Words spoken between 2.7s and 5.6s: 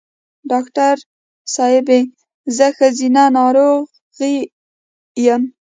ښځېنه ناروغی یم